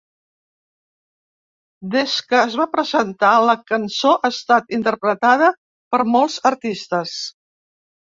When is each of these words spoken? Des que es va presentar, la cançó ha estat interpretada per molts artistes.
Des 1.97 2.15
que 2.31 2.39
es 2.45 2.57
va 2.63 2.67
presentar, 2.77 3.31
la 3.51 3.57
cançó 3.75 4.17
ha 4.17 4.35
estat 4.39 4.77
interpretada 4.81 5.55
per 5.95 6.05
molts 6.19 6.43
artistes. 6.57 7.19